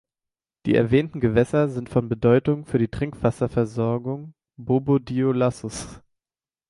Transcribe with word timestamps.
Die 0.65 0.73
erwähnten 0.73 1.19
Gewässer 1.19 1.69
sind 1.69 1.87
von 1.87 2.09
Bedeutung 2.09 2.65
für 2.65 2.79
die 2.79 2.87
Trinkwasserversorgung 2.87 4.33
Bobo-Dioulassos. 4.57 6.01